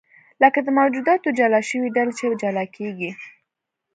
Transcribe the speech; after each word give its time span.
لکه 0.41 0.59
د 0.63 0.67
موجوداتو 0.79 1.29
جلا 1.39 1.61
شوې 1.69 1.89
ډلې 1.95 2.13
چې 2.19 2.25
جلا 2.41 2.65
کېږي. 2.75 3.11